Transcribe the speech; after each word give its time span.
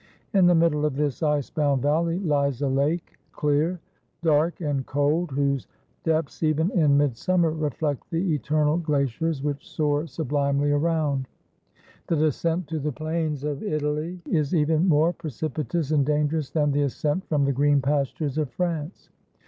In 0.33 0.47
the 0.47 0.55
middle 0.55 0.83
of 0.83 0.95
this 0.95 1.21
ice 1.21 1.51
bound 1.51 1.83
valley 1.83 2.17
lies 2.17 2.63
a 2.63 2.67
lake, 2.67 3.19
clear, 3.33 3.79
dark, 4.23 4.59
and 4.59 4.83
cold, 4.87 5.29
whose 5.29 5.67
ii6 5.67 5.67
WHEN 5.67 5.77
NAPOLEON 5.77 5.99
CROSSED 6.01 6.05
THE 6.05 6.13
ALPS 6.15 6.37
depths, 6.41 6.43
even 6.43 6.71
in 6.71 6.97
midsummer, 6.97 7.51
reflect 7.51 8.09
the 8.09 8.33
eternal 8.33 8.77
glaciers 8.77 9.43
which 9.43 9.69
soar 9.69 10.07
sublimely 10.07 10.71
around. 10.71 11.27
The 12.07 12.15
descent 12.15 12.65
to 12.69 12.79
the 12.79 12.91
plains 12.91 13.43
of 13.43 13.61
Italy 13.61 14.19
is 14.27 14.55
even 14.55 14.87
more 14.89 15.13
precipitous 15.13 15.91
and 15.91 16.03
dangerous 16.03 16.49
than 16.49 16.71
the 16.71 16.81
ascent 16.81 17.27
from 17.27 17.45
the 17.45 17.53
green 17.53 17.79
pastures 17.79 18.39
of 18.39 18.49
France. 18.49 19.11